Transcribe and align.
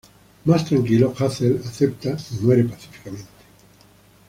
Más 0.45 0.65
tranquilo, 0.65 1.13
Hazel 1.19 1.61
acepta 1.63 2.17
y 2.31 2.35
muere 2.43 2.63
pacíficamente. 2.63 3.29